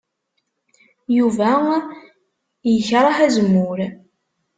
Yuba 1.17 1.51
yekṛeh 2.73 3.17
azemmur. 3.25 3.79